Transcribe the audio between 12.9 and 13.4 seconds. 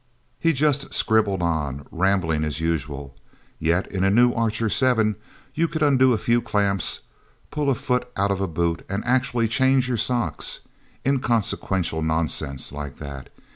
that.